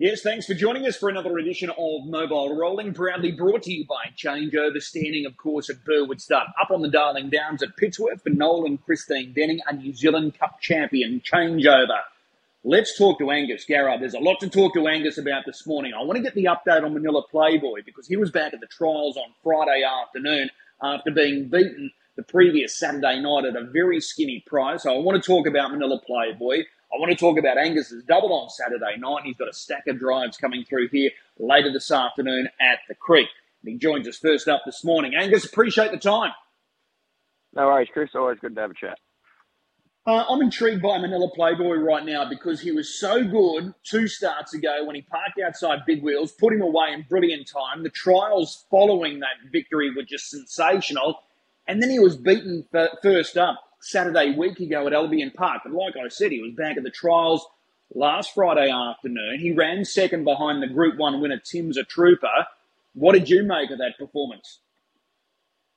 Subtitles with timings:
[0.00, 3.84] Yes, thanks for joining us for another edition of Mobile Rolling, proudly brought to you
[3.84, 6.46] by Changeover, standing, of course, at Burwood Stud.
[6.58, 10.38] Up on the Darling Downs at Pittsworth for Noel and Christine Denning, a New Zealand
[10.38, 11.20] Cup champion.
[11.20, 11.98] Changeover.
[12.64, 14.00] Let's talk to Angus Garrard.
[14.00, 15.92] There's a lot to talk to Angus about this morning.
[15.92, 18.68] I want to get the update on Manila Playboy because he was back at the
[18.68, 20.48] trials on Friday afternoon
[20.82, 24.84] after being beaten the previous Saturday night at a very skinny price.
[24.84, 26.62] So I want to talk about Manila Playboy.
[26.92, 29.22] I want to talk about Angus's double on Saturday night.
[29.24, 33.28] He's got a stack of drives coming through here later this afternoon at the Creek.
[33.62, 35.12] And he joins us first up this morning.
[35.14, 36.32] Angus, appreciate the time.
[37.54, 38.10] No worries, Chris.
[38.14, 38.98] Always good to have a chat.
[40.06, 44.54] Uh, I'm intrigued by Manila Playboy right now because he was so good two starts
[44.54, 47.84] ago when he parked outside Big Wheels, put him away in brilliant time.
[47.84, 51.20] The trials following that victory were just sensational.
[51.68, 52.66] And then he was beaten
[53.02, 55.62] first up Saturday week ago at Albion Park.
[55.64, 57.46] But like I said, he was back at the trials
[57.94, 59.38] last Friday afternoon.
[59.40, 62.46] He ran second behind the Group 1 winner, Tim's a Trooper.
[62.94, 64.60] What did you make of that performance?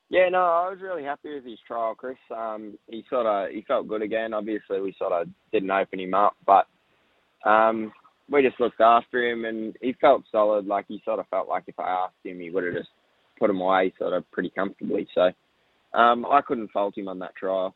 [0.10, 2.18] Yeah, no, I was really happy with his trial, Chris.
[2.30, 4.34] Um, he sort of he felt good again.
[4.34, 6.68] Obviously, we sort of didn't open him up, but
[7.50, 7.92] um,
[8.30, 10.68] we just looked after him, and he felt solid.
[10.68, 12.90] Like he sort of felt like if I asked him, he would have just
[13.40, 15.08] put him away, sort of pretty comfortably.
[15.16, 15.32] So
[15.98, 17.74] um, I couldn't fault him on that trial.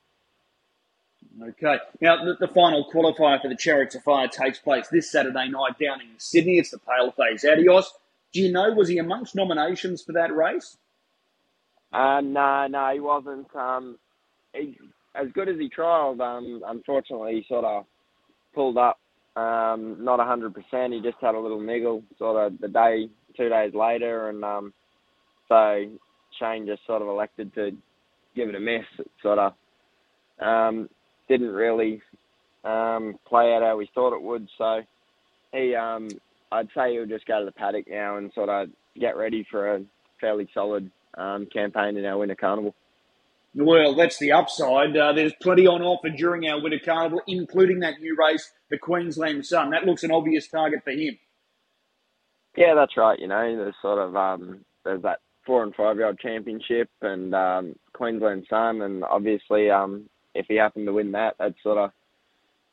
[1.41, 1.77] Okay.
[2.01, 5.77] Now, the, the, final qualifier for the Chariots of Fire takes place this Saturday night
[5.79, 6.57] down in Sydney.
[6.57, 7.93] It's the Paleface Adios.
[8.33, 10.77] Do you know, was he amongst nominations for that race?
[11.93, 13.55] Uh, no, no, he wasn't.
[13.55, 13.97] Um,
[14.53, 14.77] he,
[15.15, 17.85] as good as he trialled, um, unfortunately, he sort of
[18.53, 18.99] pulled up
[19.35, 20.93] um, not 100%.
[20.93, 24.29] He just had a little niggle sort of the day, two days later.
[24.29, 24.73] And um,
[25.47, 25.85] so
[26.39, 27.71] Shane just sort of elected to
[28.35, 28.85] give it a miss.
[29.21, 29.53] Sort of
[30.39, 30.89] um,
[31.27, 32.01] didn't really
[32.63, 34.47] um, play out how we thought it would.
[34.57, 34.81] So
[35.53, 36.09] he, um,
[36.51, 38.69] I'd say he'll just go to the paddock now and sort of
[38.99, 39.81] get ready for a
[40.19, 42.75] fairly solid um, campaign in our winter carnival.
[43.55, 44.95] Well, that's the upside.
[44.95, 49.45] Uh, there's plenty on offer during our winter carnival, including that new race, the Queensland
[49.45, 49.71] Sun.
[49.71, 51.17] That looks an obvious target for him.
[52.55, 53.19] Yeah, that's right.
[53.19, 57.33] You know, there's sort of um, there's that four and five year old championship and
[57.33, 60.07] um, Queensland Sun, and obviously um,
[60.37, 61.91] if he happened to win that, that sort of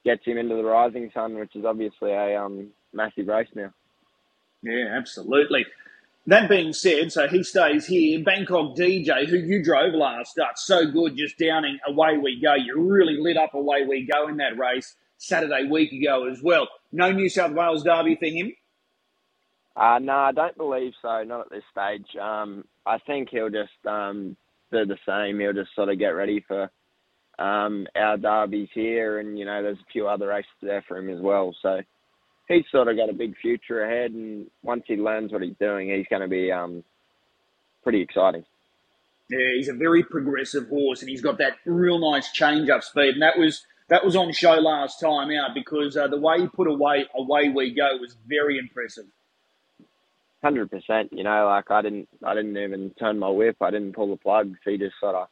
[0.04, 3.72] gets him into the Rising Sun, which is obviously a um, massive race now.
[4.62, 5.66] Yeah, absolutely.
[6.26, 8.22] That being said, so he stays here.
[8.22, 12.54] Bangkok DJ, who you drove last start, so good, just downing away we go.
[12.54, 16.68] You really lit up away we go in that race Saturday week ago as well.
[16.92, 18.52] No New South Wales derby for him.
[19.76, 21.24] Uh, no, I don't believe so.
[21.24, 22.06] Not at this stage.
[22.20, 24.36] Um, I think he'll just um,
[24.72, 25.40] do the same.
[25.40, 26.70] He'll just sort of get ready for
[27.38, 31.10] um, our derbies here, and you know, there's a few other races there for him
[31.10, 31.54] as well.
[31.62, 31.80] So
[32.48, 35.88] he's sort of got a big future ahead, and once he learns what he's doing,
[35.90, 36.84] he's going to be um,
[37.82, 38.44] pretty exciting.
[39.30, 43.22] Yeah, he's a very progressive horse, and he's got that real nice change-up speed, and
[43.22, 46.68] that was that was on show last time out because uh, the way he put
[46.68, 49.06] away away we go was very impressive.
[50.42, 51.10] Hundred percent.
[51.12, 53.56] You know, like I didn't, I didn't even turn my whip.
[53.62, 54.58] I didn't pull the plugs.
[54.64, 55.28] He just sort of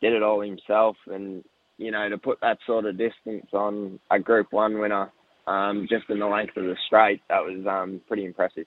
[0.00, 0.96] did it all himself.
[1.06, 1.44] And
[1.78, 5.10] you know, to put that sort of distance on a Group One winner,
[5.46, 8.66] um, just in the length of the straight, that was um, pretty impressive.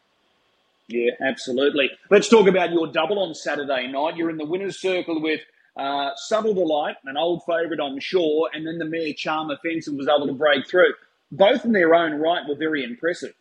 [0.90, 1.90] Yeah, absolutely.
[2.10, 4.16] Let's talk about your double on Saturday night.
[4.16, 5.42] You're in the winners' circle with
[5.76, 10.08] uh, Subtle Delight, an old favourite, I'm sure, and then the mare Charm Offensive was
[10.08, 10.94] able to break through.
[11.32, 13.34] Both in their own right were very impressive.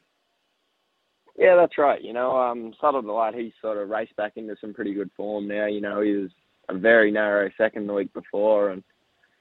[1.38, 2.03] Yeah, that's right.
[2.03, 5.47] You know, um, Subtle Delight, he's sort of raced back into some pretty good form
[5.47, 5.66] now.
[5.66, 6.30] You know, he was
[6.69, 8.82] a very narrow second the week before, and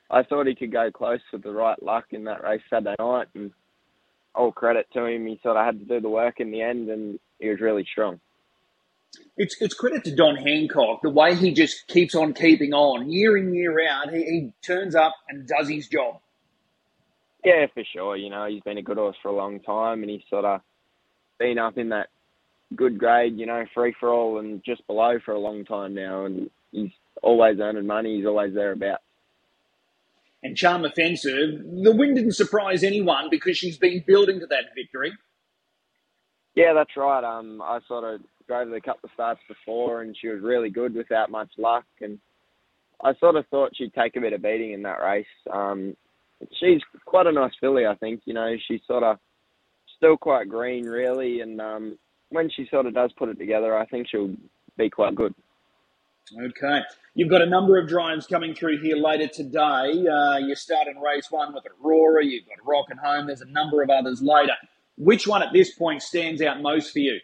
[0.10, 3.28] I thought he could go close with the right luck in that race Saturday night.
[3.34, 3.52] And
[4.34, 6.90] all credit to him, he sort of had to do the work in the end,
[6.90, 8.20] and he was really strong.
[9.38, 13.38] It's it's credit to Don Hancock the way he just keeps on keeping on year
[13.38, 14.14] in year out.
[14.14, 16.20] He, he turns up and does his job.
[17.44, 18.18] Yeah, for sure.
[18.18, 20.62] You know, he's been a good horse for a long time, and he's sort of
[21.40, 22.10] been up in that
[22.76, 26.26] good grade, you know, free for all and just below for a long time now,
[26.26, 28.18] and he's always earning money.
[28.18, 29.04] He's always thereabouts.
[30.44, 35.12] And Charm Offensive, the win didn't surprise anyone because she's been building to that victory.
[36.56, 37.24] Yeah, that's right.
[37.24, 40.94] Um, I sort of drove the couple of starts before, and she was really good
[40.94, 41.86] without much luck.
[42.00, 42.20] And
[43.04, 45.26] I sort of thought she'd take a bit of beating in that race.
[45.52, 45.98] Um,
[46.60, 48.22] she's quite a nice filly, I think.
[48.26, 49.18] You know, she's sort of
[49.98, 51.42] still quite green, really.
[51.42, 51.98] And um,
[52.30, 54.36] when she sort of does put it together, I think she'll
[54.78, 55.34] be quite good.
[56.34, 56.82] Okay.
[57.14, 60.06] You've got a number of drives coming through here later today.
[60.08, 62.26] Uh, you start in race one with Aurora.
[62.26, 63.28] You've got Rock and Home.
[63.28, 64.54] There's a number of others later.
[64.98, 67.20] Which one at this point stands out most for you?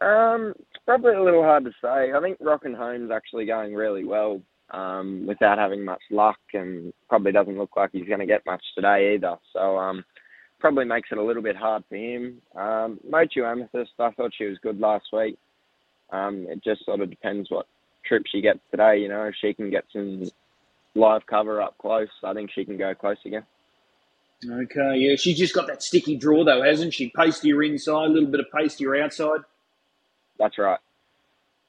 [0.00, 2.12] Um, it's probably a little hard to say.
[2.12, 4.40] I think Rock Rockin' Home's actually going really well
[4.70, 8.62] um, without having much luck, and probably doesn't look like he's going to get much
[8.74, 9.36] today either.
[9.52, 10.04] So um,
[10.60, 12.40] probably makes it a little bit hard for him.
[12.54, 15.38] Um, Motu Amethyst, I thought she was good last week.
[16.14, 17.66] Um, it just sort of depends what
[18.06, 18.98] trip she gets today.
[18.98, 20.30] You know, if she can get some
[20.94, 23.44] live cover up close, I think she can go close again.
[24.48, 27.10] Okay, yeah, she's just got that sticky draw though, hasn't she?
[27.10, 29.40] Pastier inside, a little bit of pastier outside.
[30.38, 30.78] That's right.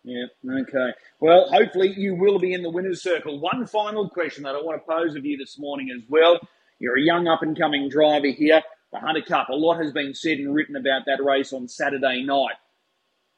[0.03, 0.93] Yeah, okay.
[1.19, 3.39] Well, hopefully you will be in the winner's circle.
[3.39, 6.39] One final question that I want to pose of you this morning as well.
[6.77, 8.61] You're a young up and coming driver here.
[8.91, 12.23] The Hunter Cup, a lot has been said and written about that race on Saturday
[12.23, 12.55] night.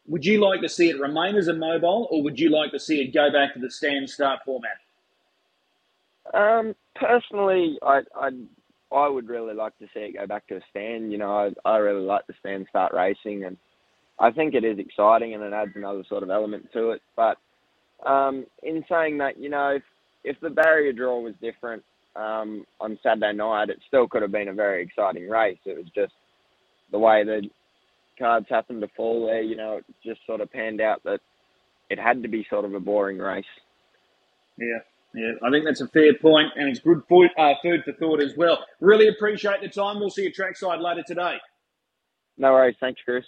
[0.08, 2.80] Would you like to see it remain as a mobile, or would you like to
[2.80, 4.78] see it go back to the stand start format?
[6.34, 8.30] Um, personally, I, I
[8.92, 11.12] I would really like to see it go back to a stand.
[11.12, 13.58] You know, I I really like the stand start racing, and
[14.20, 17.02] I think it is exciting and it adds another sort of element to it.
[17.16, 17.38] But
[18.06, 19.84] um, in saying that, you know, if,
[20.24, 21.84] if the barrier draw was different
[22.16, 25.60] um, on Saturday night, it still could have been a very exciting race.
[25.66, 26.14] It was just
[26.92, 27.50] the way the
[28.18, 29.42] cards happened to fall there.
[29.42, 31.20] You know, it just sort of panned out that
[31.90, 33.46] it had to be sort of a boring race.
[34.58, 34.80] Yeah.
[35.16, 38.22] Yeah, I think that's a fair point, and it's good food, uh, food for thought
[38.22, 38.60] as well.
[38.80, 40.00] Really appreciate the time.
[40.00, 41.38] We'll see you trackside later today.
[42.38, 42.76] No worries.
[42.80, 43.26] Thanks, Chris.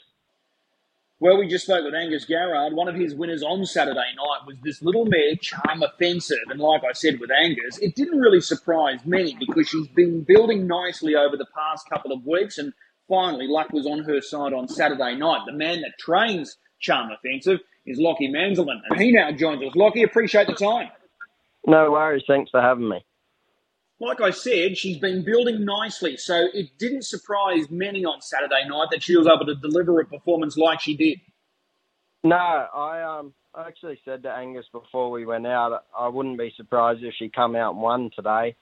[1.21, 2.74] Well, we just spoke with Angus Garrard.
[2.74, 6.38] One of his winners on Saturday night was this little mare, Charm Offensive.
[6.50, 10.65] And like I said with Angus, it didn't really surprise many because she's been building
[10.65, 12.57] nicely over the past couple of weeks.
[12.57, 12.71] And
[13.09, 15.41] finally, luck was on her side on Saturday night.
[15.45, 18.79] The man that trains Charm Offensive is Lockie Manzelman.
[18.89, 19.75] And he now joins us.
[19.75, 20.89] Lockie, appreciate the time.
[21.67, 22.23] No worries.
[22.27, 23.03] Thanks for having me
[24.00, 26.17] like I said, she's been building nicely.
[26.17, 30.06] So it didn't surprise many on Saturday night that she was able to deliver a
[30.06, 31.19] performance like she did.
[32.23, 36.53] No, I um I actually said to Angus before we went out, I wouldn't be
[36.56, 38.56] surprised if she come out and won today.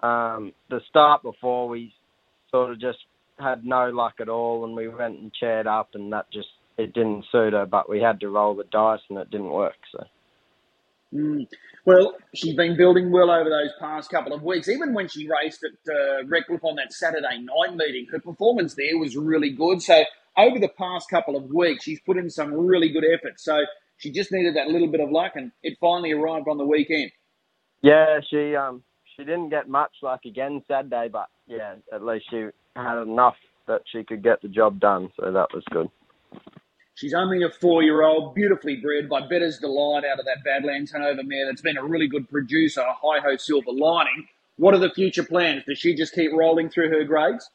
[0.00, 1.94] Um, the start before we
[2.50, 2.98] sort of just
[3.38, 6.48] had no luck at all, and we went and chaired up, and that just
[6.78, 7.66] it didn't suit her.
[7.66, 9.76] But we had to roll the dice, and it didn't work.
[9.92, 10.04] So.
[11.14, 11.46] Mm.
[11.84, 14.68] Well, she's been building well over those past couple of weeks.
[14.68, 18.96] Even when she raced at uh, Redcliffe on that Saturday night meeting, her performance there
[18.98, 19.82] was really good.
[19.82, 20.04] So
[20.36, 23.40] over the past couple of weeks, she's put in some really good effort.
[23.40, 23.62] So
[23.96, 27.10] she just needed that little bit of luck, and it finally arrived on the weekend.
[27.82, 28.82] Yeah, she um
[29.16, 32.46] she didn't get much luck again Saturday, but yeah, at least she
[32.76, 33.36] had enough
[33.66, 35.10] that she could get the job done.
[35.18, 35.88] So that was good.
[36.94, 41.46] She's only a four-year-old, beautifully bred by Bettor's Delight out of that Badlands Hanover mare
[41.46, 44.28] that's been a really good producer, high-ho Silver Lining.
[44.56, 45.64] What are the future plans?
[45.66, 47.50] Does she just keep rolling through her grades?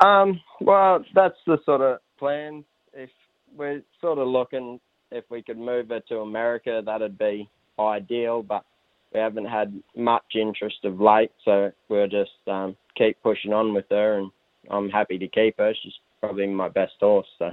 [0.00, 2.64] Um, well, that's the sort of plan.
[2.94, 3.10] If
[3.56, 4.80] we're sort of looking
[5.12, 7.48] if we could move her to America, that'd be
[7.78, 8.64] ideal, but
[9.12, 13.86] we haven't had much interest of late, so we're just um, keep pushing on with
[13.90, 14.30] her, and
[14.70, 15.72] I'm happy to keep her.
[15.82, 17.52] She's probably my best horse, so.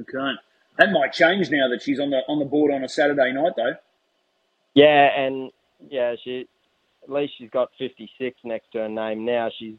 [0.00, 0.32] Okay.
[0.78, 3.52] That might change now that she's on the on the board on a Saturday night,
[3.56, 3.74] though.
[4.74, 5.50] Yeah, and
[5.90, 6.48] yeah, she
[7.02, 9.50] at least she's got 56 next to her name now.
[9.58, 9.76] She's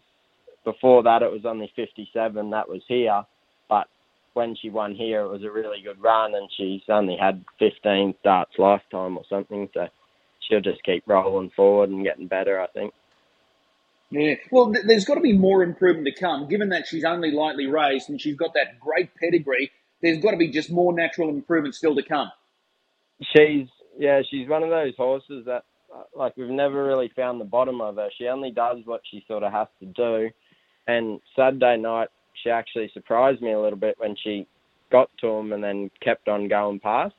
[0.64, 2.50] before that it was only 57.
[2.52, 3.24] That was here,
[3.70, 3.88] but
[4.34, 8.16] when she won here, it was a really good run, and she's only had 15
[8.20, 9.70] starts lifetime or something.
[9.74, 9.88] So
[10.48, 12.94] she'll just keep rolling forward and getting better, I think.
[14.14, 17.32] Yeah, well, th- there's got to be more improvement to come, given that she's only
[17.32, 19.72] lightly raised and she's got that great pedigree
[20.04, 22.32] there's got to be just more natural improvement still to come.
[23.36, 23.68] She's
[23.98, 25.64] yeah, she's one of those horses that
[25.96, 28.10] uh, like we've never really found the bottom of her.
[28.18, 30.30] She only does what she sort of has to do.
[30.88, 32.10] And Saturday night,
[32.44, 34.46] she actually surprised me a little bit when she
[34.92, 37.16] got to him and then kept on going past.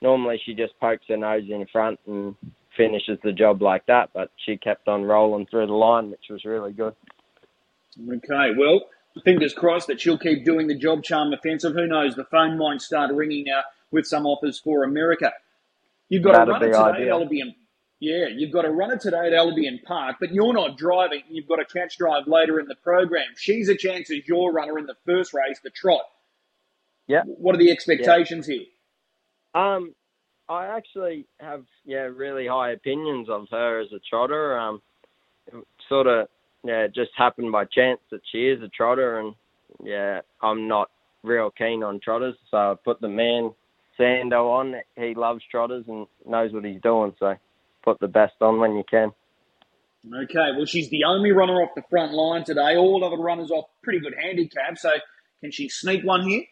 [0.00, 2.34] Normally, she just pokes her nose in front and
[2.76, 6.44] finishes the job like that, but she kept on rolling through the line, which was
[6.44, 6.94] really good.
[8.00, 8.82] Okay, well,
[9.24, 11.74] fingers crossed that she'll keep doing the job charm offensive.
[11.74, 12.14] Who knows?
[12.14, 15.32] The phone might start ringing now with some offers for America.
[16.08, 17.16] You've got That'd a runner today ideal.
[17.16, 17.54] at Albion.
[18.00, 21.22] Yeah, you've got a runner today at Albion Park, but you're not driving.
[21.30, 23.26] You've got a catch drive later in the program.
[23.36, 26.02] She's a chance as your runner in the first race, the trot.
[27.06, 27.22] Yeah.
[27.24, 28.64] What are the expectations here?
[29.54, 29.94] Um,
[30.48, 34.58] I actually have yeah really high opinions of her as a trotter.
[34.58, 34.82] Um,
[35.88, 36.28] sort of
[36.64, 39.34] yeah, it just happened by chance that she is a trotter, and
[39.82, 40.90] yeah, I'm not
[41.22, 43.52] real keen on trotters, so I put the man
[43.98, 44.74] Sando on.
[44.96, 47.34] He loves trotters and knows what he's doing, so
[47.84, 49.12] put the best on when you can.
[50.06, 52.76] Okay, well, she's the only runner off the front line today.
[52.76, 54.76] All other runners off pretty good handicap.
[54.78, 54.90] So,
[55.40, 56.44] can she sneak one here?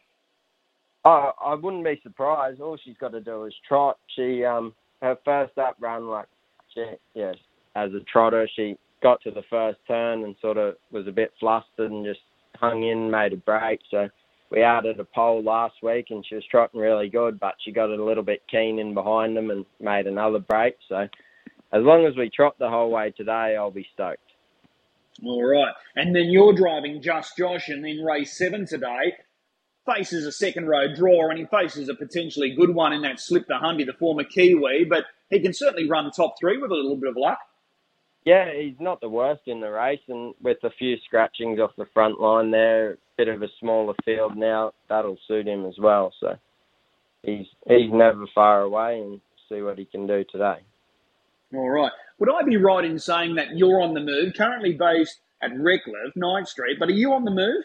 [1.04, 2.60] Oh, I wouldn't be surprised.
[2.60, 3.98] All she's got to do is trot.
[4.16, 6.26] She um her first up run, like
[6.74, 7.32] she yeah,
[7.76, 11.32] as a trotter, she got to the first turn and sort of was a bit
[11.40, 12.20] flustered and just
[12.56, 13.80] hung in, made a break.
[13.90, 14.08] So
[14.50, 17.88] we added a pole last week and she was trotting really good, but she got
[17.90, 20.74] a little bit keen in behind them and made another break.
[20.88, 20.96] So
[21.72, 24.20] as long as we trot the whole way today, I'll be stoked.
[25.24, 25.74] All right.
[25.96, 29.14] And then you're driving Just Josh and then race seven today.
[29.86, 33.46] Faces a second row draw and he faces a potentially good one in that Slip
[33.46, 36.96] the Hundy, the former Kiwi, but he can certainly run top three with a little
[36.96, 37.38] bit of luck.
[38.24, 41.86] Yeah, he's not the worst in the race, and with a few scratchings off the
[41.94, 46.12] front line there, bit of a smaller field now, that'll suit him as well.
[46.20, 46.36] So
[47.22, 50.58] he's he's never far away, and see what he can do today.
[51.54, 51.92] All right.
[52.18, 56.14] Would I be right in saying that you're on the move, currently based at Redcliffe,
[56.14, 57.64] Ninth Street, but are you on the move?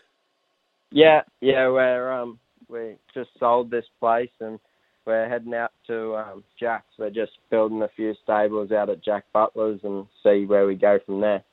[0.91, 2.39] Yeah, yeah, we're um
[2.69, 4.59] we just sold this place and
[5.05, 6.97] we're heading out to um, Jack's.
[6.97, 10.99] We're just building a few stables out at Jack Butler's and see where we go
[11.05, 11.43] from there.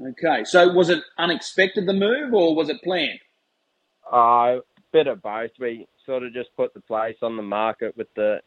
[0.00, 3.20] Okay, so was it unexpected the move or was it planned?
[4.12, 4.60] A uh,
[4.92, 5.50] bit of both.
[5.58, 8.38] We sort of just put the place on the market with the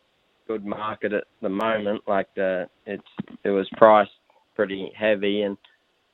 [0.48, 2.02] good market at the moment.
[2.08, 3.04] Like the it's
[3.44, 4.12] it was priced
[4.56, 5.58] pretty heavy and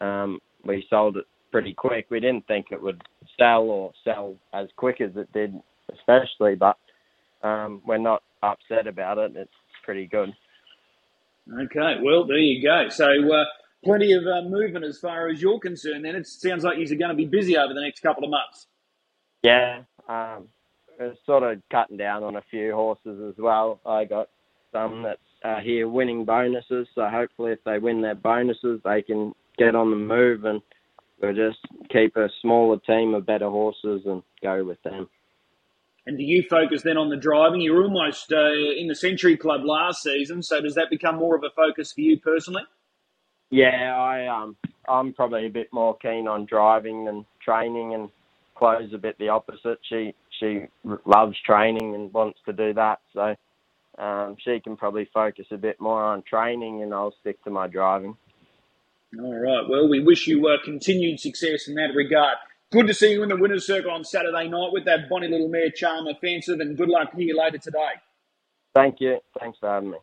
[0.01, 2.07] um, we sold it pretty quick.
[2.09, 3.01] We didn't think it would
[3.37, 5.53] sell or sell as quick as it did,
[5.93, 6.77] especially, but
[7.43, 9.33] um, we're not upset about it.
[9.35, 9.51] It's
[9.83, 10.33] pretty good.
[11.51, 12.87] Okay, well, there you go.
[12.89, 13.45] So, uh,
[13.83, 16.05] plenty of uh, movement as far as you're concerned.
[16.05, 18.67] Then it sounds like you're going to be busy over the next couple of months.
[19.43, 20.47] Yeah, um,
[21.25, 23.81] sort of cutting down on a few horses as well.
[23.85, 24.29] I got
[24.71, 29.33] some that are here winning bonuses, so hopefully, if they win their bonuses, they can
[29.57, 30.61] get on the move and
[31.23, 31.59] we'll just
[31.91, 35.09] keep a smaller team of better horses and go with them.
[36.05, 37.61] And do you focus then on the driving?
[37.61, 41.35] You were almost uh, in the Century Club last season, so does that become more
[41.35, 42.63] of a focus for you personally?
[43.51, 44.57] Yeah, I um,
[44.89, 48.09] I'm probably a bit more keen on driving than training, and
[48.55, 49.79] Chloe's a bit the opposite.
[49.89, 50.63] She she
[51.05, 53.35] loves training and wants to do that, so
[54.03, 57.67] um, she can probably focus a bit more on training, and I'll stick to my
[57.67, 58.17] driving.
[59.19, 59.69] All right.
[59.69, 62.37] Well, we wish you uh, continued success in that regard.
[62.71, 65.49] Good to see you in the winner's circle on Saturday night with that bonny little
[65.49, 68.01] mare charm offensive, and good luck here later today.
[68.73, 69.19] Thank you.
[69.39, 69.97] Thanks for having me.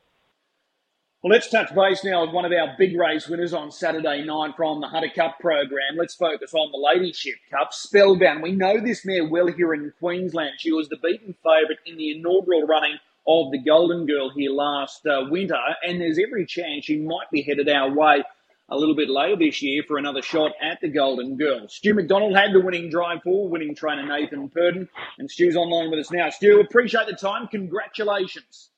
[1.23, 4.52] Well, let's touch base now with one of our big race winners on Saturday night
[4.57, 5.97] from the Hunter Cup program.
[5.99, 7.73] Let's focus on the Ladyship Cup.
[7.73, 8.43] Spellbound.
[8.43, 10.52] We know this mare well here in Queensland.
[10.59, 15.05] She was the beaten favourite in the inaugural running of the Golden Girl here last
[15.05, 18.23] uh, winter, and there's every chance she might be headed our way
[18.71, 21.67] a little bit later this year for another shot at the Golden Girl.
[21.69, 26.00] Stu McDonald had the winning drive for winning trainer Nathan Purdon, and Stu's online with
[26.00, 26.31] us now.
[26.31, 27.49] Stu, appreciate the time.
[27.49, 28.71] Congratulations.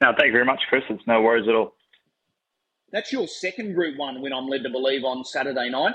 [0.00, 0.82] No, thank you very much, Chris.
[0.90, 1.74] It's no worries at all.
[2.90, 5.94] That's your second Group One win, I'm led to believe, on Saturday night.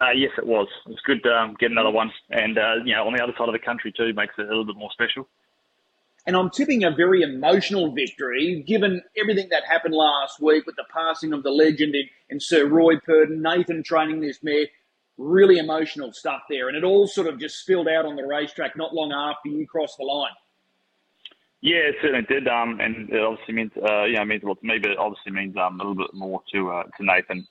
[0.00, 0.68] Uh, yes, it was.
[0.84, 3.32] It was good to um, get another one, and uh, you know, on the other
[3.38, 5.26] side of the country too, makes it a little bit more special.
[6.26, 10.84] And I'm tipping a very emotional victory, given everything that happened last week with the
[10.92, 14.66] passing of the legend in, in Sir Roy Purdon, Nathan training this mare.
[15.18, 16.68] Really emotional stuff there.
[16.68, 19.66] And it all sort of just spilled out on the racetrack not long after you
[19.66, 20.32] crossed the line.
[21.62, 22.48] Yeah, it certainly did.
[22.48, 24.90] Um, and it obviously means, uh, you know, it means a lot to me, but
[24.90, 27.46] it obviously means um, a little bit more to uh, to Nathan.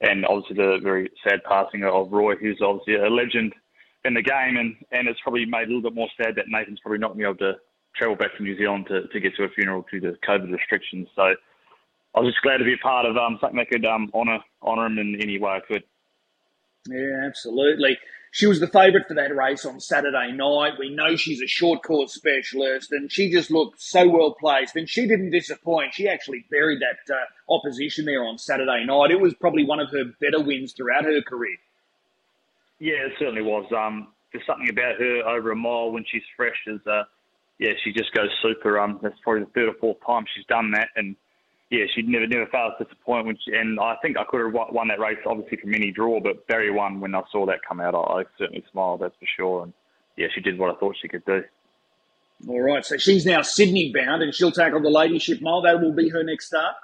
[0.00, 3.54] And obviously the very sad passing of Roy, who's obviously a legend
[4.04, 4.56] in the game.
[4.56, 7.18] And, and it's probably made a little bit more sad that Nathan's probably not going
[7.18, 7.58] to be able to
[8.00, 11.06] travel back to New Zealand to, to get to a funeral due to COVID restrictions.
[11.14, 14.10] So I was just glad to be a part of um, something that could um,
[14.14, 15.84] honour honour him in any way I could.
[16.88, 17.98] Yeah, absolutely.
[18.32, 20.74] She was the favourite for that race on Saturday night.
[20.78, 24.76] We know she's a short course specialist, and she just looked so well placed.
[24.76, 25.94] And she didn't disappoint.
[25.94, 29.10] She actually buried that uh, opposition there on Saturday night.
[29.10, 31.56] It was probably one of her better wins throughout her career.
[32.78, 33.66] Yeah, it certainly was.
[33.76, 37.02] Um, there's something about her over a mile when she's fresh is uh,
[37.60, 38.80] yeah, she just goes super.
[38.80, 41.14] Um, that's probably the third or fourth time she's done that, and
[41.68, 43.38] yeah, she never never fails to disappoint.
[43.44, 46.46] She, and I think I could have won that race obviously from any draw, but
[46.46, 47.94] barrier one when I saw that come out.
[47.94, 49.62] I, I certainly smiled, that's for sure.
[49.64, 49.74] And
[50.16, 51.42] yeah, she did what I thought she could do.
[52.48, 55.60] All right, so she's now Sydney bound, and she'll tackle the Ladyship Mile.
[55.60, 56.74] That will be her next start.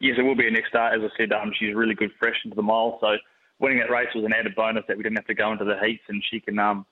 [0.00, 0.98] Yes, it will be her next start.
[0.98, 3.14] As I said, um, she's really good fresh into the mile, so
[3.60, 5.78] winning that race was an added bonus that we didn't have to go into the
[5.78, 6.84] heats, and she can um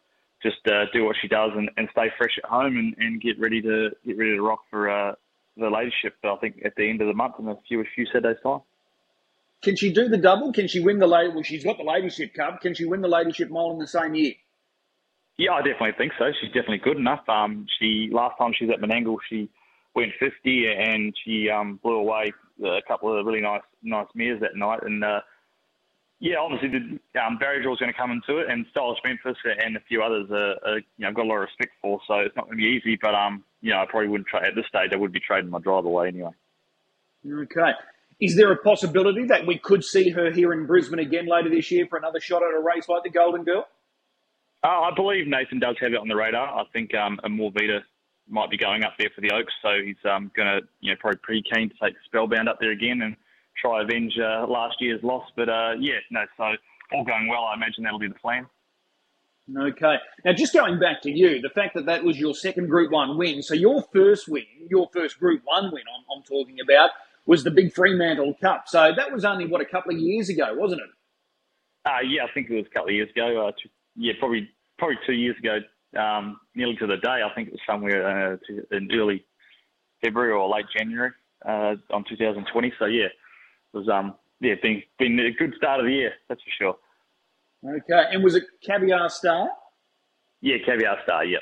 [0.42, 3.38] just uh, do what she does and, and stay fresh at home and, and get
[3.38, 5.14] ready to get ready to rock for uh,
[5.56, 6.14] the ladyship.
[6.24, 8.60] I think at the end of the month in a few a few Saturdays time.
[9.62, 10.52] Can she do the double?
[10.52, 11.28] Can she win the lady?
[11.34, 12.62] Well, she's got the Ladyship Cup.
[12.62, 14.32] Can she win the Ladyship Mile in the same year?
[15.36, 16.32] Yeah, I definitely think so.
[16.40, 17.28] She's definitely good enough.
[17.28, 19.50] Um, she last time she was at Menangle, she
[19.94, 22.32] went 50 and she um, blew away
[22.64, 24.80] a couple of really nice nice mares that night.
[24.82, 25.20] And uh,
[26.20, 29.36] yeah, obviously the um, barrier draw is going to come into it, and Stylish Memphis
[29.64, 31.98] and a few others are, are you know I've got a lot of respect for.
[32.06, 34.44] So it's not going to be easy, but um, you know I probably wouldn't trade
[34.44, 34.90] at this stage.
[34.92, 36.32] I would be trading my drive away anyway.
[37.26, 37.72] Okay.
[38.20, 41.70] Is there a possibility that we could see her here in Brisbane again later this
[41.70, 43.66] year for another shot at a race like the Golden Girl?
[44.62, 46.46] Uh, I believe Nathan does have it on the radar.
[46.46, 47.80] I think um, Amorvita
[48.28, 50.98] might be going up there for the Oaks, so he's um, going to, you know,
[51.00, 53.16] probably pretty keen to take Spellbound up there again and
[53.60, 55.24] try avenge uh, last year's loss.
[55.36, 56.44] But uh, yeah, no, so
[56.92, 57.44] all going well.
[57.44, 58.46] I imagine that'll be the plan.
[59.56, 59.96] Okay.
[60.24, 63.18] Now, just going back to you, the fact that that was your second Group One
[63.18, 63.42] win.
[63.42, 66.90] So your first win, your first Group One win, I'm, I'm talking about,
[67.26, 68.64] was the big Fremantle Cup.
[68.66, 70.88] So that was only what a couple of years ago, wasn't it?
[71.84, 73.48] Uh, yeah, I think it was a couple of years ago.
[73.48, 74.48] Uh, two, yeah, probably
[74.78, 75.58] probably two years ago,
[76.00, 77.20] um, nearly to the day.
[77.24, 79.24] I think it was somewhere uh, to, in early
[80.02, 81.10] February or late January
[81.46, 82.72] uh, on 2020.
[82.78, 83.08] So yeah,
[83.72, 86.76] was um yeah been been a good start of the year, that's for sure.
[87.76, 89.48] Okay, and was it Caviar Star?
[90.40, 91.24] Yeah, Caviar Star.
[91.24, 91.40] Yep.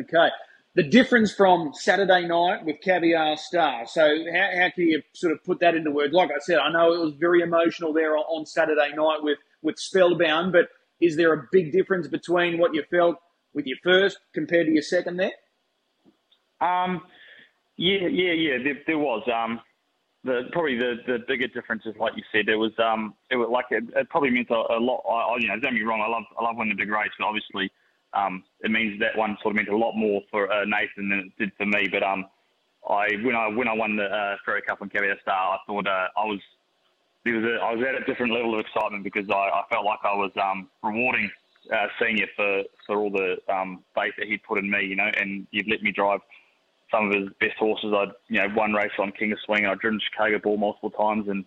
[0.00, 0.28] Okay.
[0.74, 3.86] The difference from Saturday night with Caviar Star.
[3.86, 6.12] So how, how can you sort of put that into words?
[6.12, 9.78] Like I said, I know it was very emotional there on, Saturday night with with
[9.78, 10.68] Spellbound, but
[11.00, 13.16] is there a big difference between what you felt
[13.52, 15.32] with your first compared to your second there?
[16.60, 17.02] Um,
[17.76, 18.58] yeah, yeah, yeah.
[18.62, 19.22] There, there was.
[19.32, 19.60] Um,
[20.24, 22.48] the probably the, the bigger difference is like you said.
[22.48, 25.02] It was um, it was like it, it probably meant a, a lot.
[25.08, 26.00] I, you know, don't get me wrong.
[26.00, 27.70] I love I love winning a big race, but obviously,
[28.14, 31.18] um, it means that one sort of meant a lot more for uh, Nathan than
[31.18, 31.88] it did for me.
[31.90, 32.26] But um,
[32.88, 35.86] I when I when I won the uh, Freo Cup and Caviar Star, I thought
[35.86, 36.40] uh, I was
[37.24, 39.84] there was a, I was at a different level of excitement because I, I felt
[39.84, 41.30] like I was um, rewarding
[41.72, 45.10] uh, senior for, for all the um, faith that he'd put in me, you know,
[45.18, 46.20] and you'd let me drive
[46.94, 47.92] some of his best horses.
[47.94, 51.28] I'd, you know, one race on King of Swing, I'd driven Chicago Bull multiple times
[51.28, 51.44] and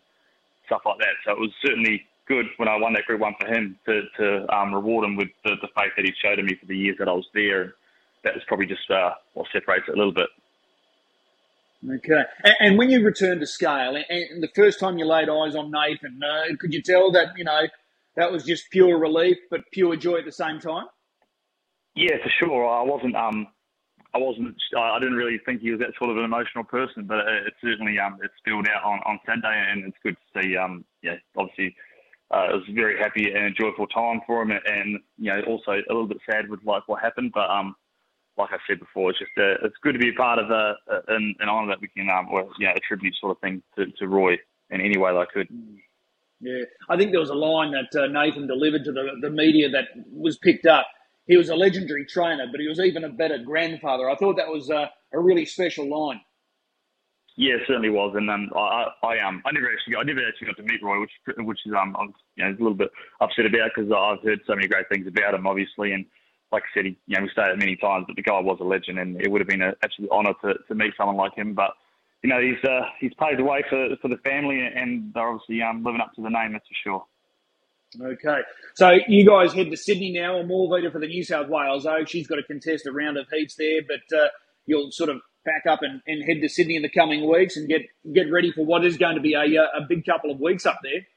[0.66, 1.16] stuff like that.
[1.26, 4.56] So it was certainly good when I won that Group One for him to, to
[4.56, 6.98] um, reward him with the, the faith that he showed in me for the years
[7.00, 7.76] that I was there.
[8.24, 10.28] That was probably just uh, what separates it a little bit.
[11.88, 12.24] Okay.
[12.44, 15.56] And, and, when you returned to scale, and, and, the first time you laid eyes
[15.56, 17.68] on Nathan, uh, could you tell that, you know,
[18.16, 20.88] that was just pure relief, but pure joy at the same time?
[21.96, 22.68] Yeah, for sure.
[22.68, 23.48] I wasn't, um,
[24.18, 27.20] I wasn't, I didn't really think he was that sort of an emotional person, but
[27.20, 30.58] it, it certainly, um, it spilled out on, on Saturday, and it's good to see,
[30.58, 31.76] um, yeah, obviously,
[32.34, 35.72] uh, it was a very happy and joyful time for him, and, you know, also
[35.72, 37.76] a little bit sad with like what happened, but, um,
[38.38, 40.76] like I said before, it's just uh, it's good to be a part of a,
[40.90, 43.64] a an, an honour that we can um, or, you know, attribute sort of thing
[43.76, 44.34] to, to Roy
[44.70, 45.48] in any way that I could.
[46.40, 49.70] Yeah, I think there was a line that uh, Nathan delivered to the, the media
[49.72, 50.86] that was picked up.
[51.28, 54.10] He was a legendary trainer, but he was even a better grandfather.
[54.10, 56.22] I thought that was uh, a really special line.
[57.36, 60.48] Yeah, it certainly was, and um, I, I um, I never actually, I never actually
[60.48, 62.90] got to meet Roy, which, which is um, I'm, you know, a little bit
[63.22, 66.06] upset about because I've heard so many great things about him, obviously, and
[66.52, 68.64] like I said, he, you know, we it many times, but the guy was a
[68.64, 71.54] legend, and it would have been an absolute honour to, to meet someone like him.
[71.54, 71.72] But
[72.24, 75.62] you know, he's uh, he's paved the way for for the family, and they're obviously
[75.62, 77.06] um, living up to the name, that's for sure.
[78.00, 78.42] Okay,
[78.76, 82.12] so you guys head to Sydney now, and Amorvita for the New South Wales Oaks.
[82.12, 84.28] She's got to contest a round of heats there, but uh,
[84.66, 87.68] you'll sort of back up and, and head to Sydney in the coming weeks and
[87.68, 87.82] get
[88.14, 90.66] get ready for what is going to be a, uh, a big couple of weeks
[90.66, 91.08] up there.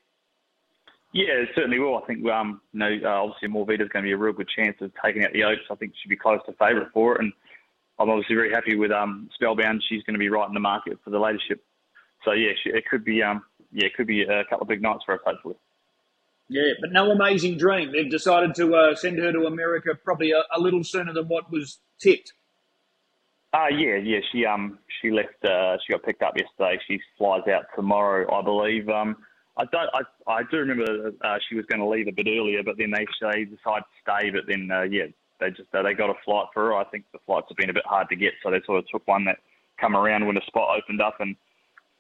[1.13, 1.99] Yeah, certainly will.
[1.99, 4.93] I think, um, you know, uh, obviously going to be a real good chance of
[5.05, 5.63] taking out the Oaks.
[5.71, 7.23] I think she'd be close to favourite for it.
[7.23, 7.33] And
[7.99, 9.83] I'm obviously very happy with um, Spellbound.
[9.89, 11.65] She's going to be right in the market for the Ladyship.
[12.25, 14.83] So, yeah, she, it could be, um, yeah, it could be a couple of big
[14.83, 15.57] nights for us, hopefully.
[16.51, 17.93] Yeah, but no Amazing Dream.
[17.93, 21.49] They've decided to uh, send her to America probably a, a, little sooner than what
[21.49, 22.33] was tipped.
[23.53, 24.19] Uh, yeah, yeah.
[24.33, 25.45] She um she left.
[25.45, 26.81] Uh, she got picked up yesterday.
[26.89, 28.89] She flies out tomorrow, I believe.
[28.89, 29.19] Um,
[29.57, 29.91] I don't.
[29.95, 30.01] I,
[30.33, 33.07] I do remember uh, she was going to leave a bit earlier, but then they
[33.21, 34.31] they decided to stay.
[34.31, 35.05] But then uh, yeah,
[35.39, 36.75] they just uh, they got a flight for her.
[36.75, 38.89] I think the flights have been a bit hard to get, so they sort of
[38.89, 39.39] took one that
[39.81, 41.37] come around when the spot opened up, and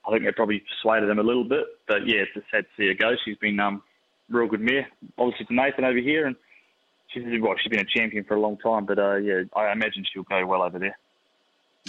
[0.05, 1.67] I think they probably persuaded them a little bit.
[1.87, 3.15] But yeah, it's just sad to see her go.
[3.25, 3.83] She's been um
[4.31, 4.87] real good mare,
[5.19, 6.37] obviously to Nathan over here, and
[7.09, 8.87] she's well, she's been a champion for a long time.
[8.87, 10.97] But uh, yeah, I imagine she'll go well over there.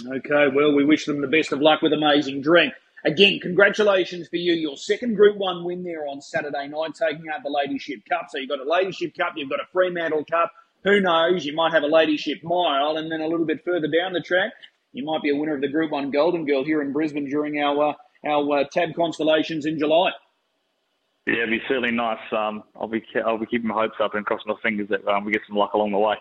[0.06, 2.72] Okay, well, we wish them the best of luck with Amazing Dream.
[3.04, 4.52] Again, congratulations for you.
[4.52, 8.26] Your second Group 1 win there on Saturday night, taking out the Ladyship Cup.
[8.30, 10.52] So you've got a Ladyship Cup, you've got a Fremantle Cup.
[10.84, 11.44] Who knows?
[11.44, 14.52] You might have a Ladyship Mile, and then a little bit further down the track,
[14.92, 17.58] you might be a winner of the Group 1 Golden Girl here in Brisbane during
[17.60, 20.10] our, uh, our uh, TAB Constellations in July.
[21.26, 22.18] Yeah, it'd be certainly nice.
[22.32, 25.24] Um, I'll be I'll be keeping my hopes up and crossing my fingers that um,
[25.24, 26.16] we get some luck along the way.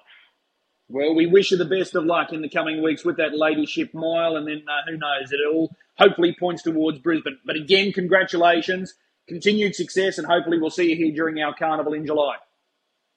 [0.89, 3.93] Well, we wish you the best of luck in the coming weeks with that Ladyship
[3.93, 7.39] Mile, and then uh, who knows, it all hopefully points towards Brisbane.
[7.45, 8.93] But again, congratulations,
[9.27, 12.35] continued success, and hopefully we'll see you here during our carnival in July.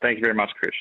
[0.00, 0.72] Thank you very much, Chris.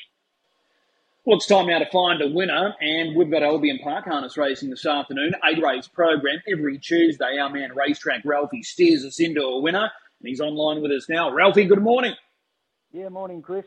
[1.26, 4.70] Well, it's time now to find a winner, and we've got Albion Park Harness Racing
[4.70, 5.32] this afternoon.
[5.44, 7.38] Eight race program every Tuesday.
[7.40, 9.90] Our man Racetrack Ralphie steers us into a winner,
[10.26, 11.32] he's online with us now.
[11.32, 12.14] Ralphie, good morning.
[12.92, 13.64] Yeah, morning, Chris.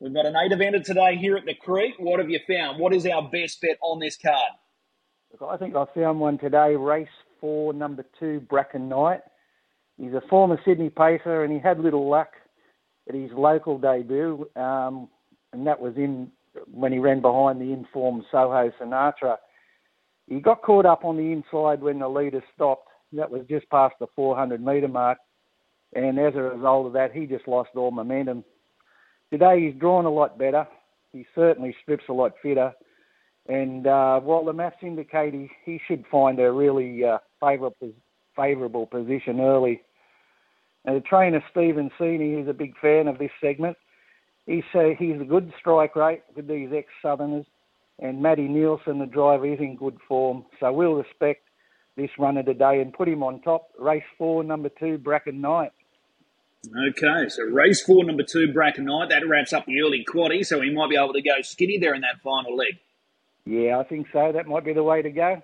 [0.00, 1.94] We've got an eight eventer today here at the Creek.
[1.98, 2.78] What have you found?
[2.78, 4.52] What is our best bet on this card?
[5.32, 6.76] Look, I think I found one today.
[6.76, 7.08] Race
[7.40, 9.20] four, number two, Bracken Knight.
[9.98, 12.32] He's a former Sydney pacer, and he had little luck
[13.08, 15.08] at his local debut, um,
[15.52, 16.30] and that was in
[16.70, 19.36] when he ran behind the informed Soho Sinatra.
[20.28, 22.88] He got caught up on the inside when the leader stopped.
[23.12, 25.18] That was just past the 400 metre mark,
[25.92, 28.44] and as a result of that, he just lost all momentum.
[29.30, 30.66] Today he's drawn a lot better.
[31.12, 32.72] He certainly strips a lot fitter.
[33.48, 37.92] And uh, while the maths indicate he, he should find a really uh, favourable,
[38.36, 39.82] favourable position early.
[40.84, 43.76] And the trainer, Stephen Sini, is a big fan of this segment.
[44.46, 47.46] He's, uh, he's a good strike rate with these ex-Southerners.
[47.98, 50.44] And Matty Nielsen, the driver, is in good form.
[50.58, 51.42] So we'll respect
[51.96, 53.68] this runner today and put him on top.
[53.78, 55.72] Race four, number two, Bracken Knight.
[56.64, 59.08] Okay, so race four, number two, Bracken Knight.
[59.08, 61.94] That wraps up the early quaddy, so he might be able to go skinny there
[61.94, 62.78] in that final leg.
[63.44, 64.30] Yeah, I think so.
[64.30, 65.42] That might be the way to go.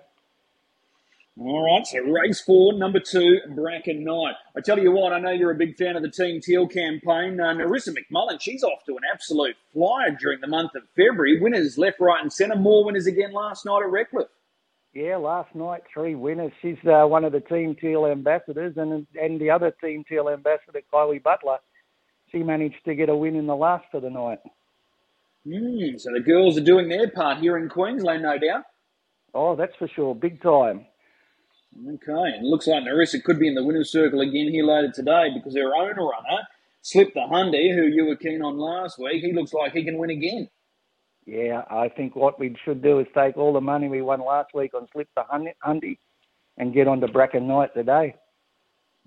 [1.37, 4.35] All right, so race four, number two, Bracken Knight.
[4.57, 7.39] I tell you what, I know you're a big fan of the Team Teal campaign.
[7.39, 11.39] Uh, Narissa McMullen, she's off to an absolute flyer during the month of February.
[11.39, 12.55] Winners left, right, and centre.
[12.55, 14.27] More winners again last night at Redcliffe.
[14.93, 16.51] Yeah, last night three winners.
[16.61, 20.81] She's uh, one of the Team Teal ambassadors, and and the other Team Teal ambassador,
[20.91, 21.57] Kylie Butler,
[22.31, 24.39] she managed to get a win in the last of the night.
[25.45, 28.63] Mm, so the girls are doing their part here in Queensland, no doubt.
[29.33, 30.85] Oh, that's for sure, big time.
[31.77, 34.91] Okay, and it looks like Narissa could be in the winner's circle again here later
[34.91, 36.41] today because her own runner,
[36.81, 39.97] Slip the Hundy, who you were keen on last week, he looks like he can
[39.99, 40.49] win again.
[41.29, 44.49] Yeah, I think what we should do is take all the money we won last
[44.55, 45.23] week on Slip the
[45.63, 45.99] Hundy
[46.57, 48.15] and get on to Bracken Knight today.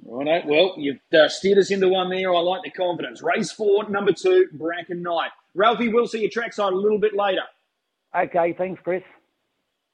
[0.05, 2.33] Right, well, you've uh, steered us into one there.
[2.33, 3.23] I like the confidence.
[3.23, 5.31] Race four, number two, Bracken Knight.
[5.57, 7.43] Ralphie, we'll see you trackside a little bit later.
[8.17, 9.03] Okay, thanks, Chris.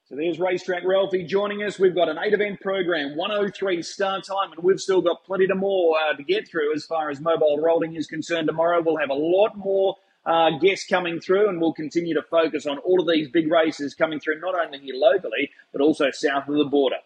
[0.05, 1.79] So there's Racetrack Ralphie joining us.
[1.79, 5.55] We've got an eight event program, 103 start time, and we've still got plenty to
[5.55, 8.49] more uh, to get through as far as mobile rolling is concerned.
[8.49, 9.97] Tomorrow we'll have a lot more
[10.29, 13.95] uh, guests coming through, and we'll continue to focus on all of these big races
[13.95, 16.97] coming through, not only here locally, but also south of the border.